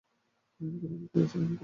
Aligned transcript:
আমি 0.59 0.77
তোমাকে 0.81 1.07
পরীক্ষা 1.13 1.37
করেছি। 1.37 1.57